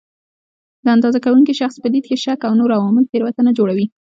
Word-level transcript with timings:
د 0.85 0.87
اندازه 0.95 1.19
کوونکي 1.25 1.53
شخص 1.61 1.75
په 1.81 1.87
لید 1.93 2.05
کې 2.09 2.17
شک 2.25 2.39
او 2.47 2.53
نور 2.59 2.69
عوامل 2.77 3.03
تېروتنه 3.11 3.49
جوړوي. 3.59 3.85